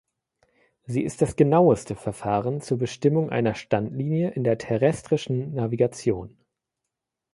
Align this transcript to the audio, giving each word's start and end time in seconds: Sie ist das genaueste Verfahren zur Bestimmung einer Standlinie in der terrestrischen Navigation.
Sie 0.87 1.03
ist 1.03 1.21
das 1.21 1.35
genaueste 1.35 1.93
Verfahren 1.95 2.59
zur 2.59 2.79
Bestimmung 2.79 3.29
einer 3.29 3.53
Standlinie 3.53 4.31
in 4.31 4.43
der 4.43 4.57
terrestrischen 4.57 5.53
Navigation. 5.53 6.39